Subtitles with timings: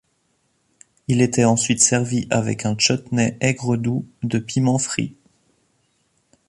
[1.07, 5.15] Il était ensuite servi avec un chutney aigre-doux de piments frits.